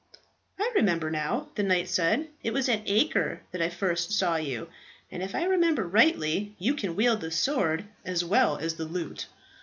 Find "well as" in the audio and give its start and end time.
8.25-8.73